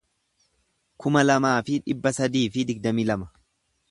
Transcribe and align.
kuma 1.03 1.21
lamaa 1.27 1.53
fi 1.69 1.77
dhibba 1.85 2.13
sadii 2.21 2.45
fi 2.57 2.67
digdamii 2.71 3.09
lama 3.13 3.31